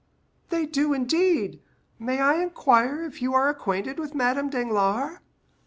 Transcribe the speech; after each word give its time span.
"They 0.49 0.65
do, 0.65 0.93
indeed. 0.93 1.61
May 1.99 2.19
I 2.21 2.41
inquire 2.41 3.05
if 3.05 3.21
you 3.21 3.35
are 3.35 3.49
acquainted 3.49 3.99
with 3.99 4.15
Madame 4.15 4.49
Danglars?" 4.49 5.19